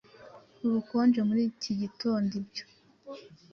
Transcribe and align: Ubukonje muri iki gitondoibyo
Ubukonje 0.65 1.19
muri 1.29 1.41
iki 1.51 1.71
gitondoibyo 1.81 2.63